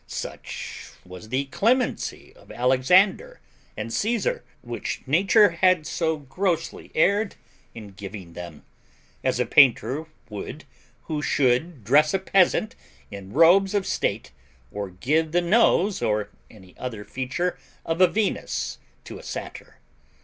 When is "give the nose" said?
14.89-16.01